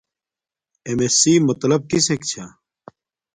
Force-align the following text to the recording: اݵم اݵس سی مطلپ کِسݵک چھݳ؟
اݵم 0.87 0.99
اݵس 1.03 1.13
سی 1.21 1.33
مطلپ 1.47 1.81
کِسݵک 1.89 2.21
چھݳ؟ 2.29 2.45